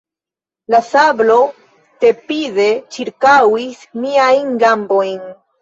La 0.73 0.79
sablo 0.87 1.35
tepide 2.05 2.67
ĉirkaŭis 2.97 3.87
miajn 4.07 4.53
gambojn. 4.65 5.25